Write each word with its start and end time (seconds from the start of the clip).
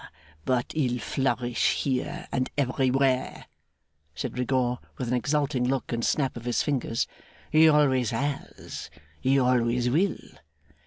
But 0.45 0.71
he'll 0.73 0.97
flourish 0.97 1.83
here, 1.83 2.27
and 2.31 2.49
everywhere,' 2.57 3.45
said 4.15 4.35
Rigaud, 4.35 4.79
with 4.97 5.09
an 5.09 5.13
exulting 5.13 5.63
look 5.63 5.93
and 5.93 6.03
snap 6.03 6.35
of 6.35 6.45
his 6.45 6.63
fingers. 6.63 7.05
'He 7.51 7.69
always 7.69 8.09
has; 8.09 8.89
he 9.19 9.37
always 9.37 9.91
will! 9.91 10.17